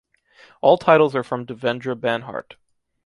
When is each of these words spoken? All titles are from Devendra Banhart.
All 0.61 0.79
titles 0.79 1.15
are 1.15 1.21
from 1.23 1.45
Devendra 1.45 1.95
Banhart. 1.95 2.55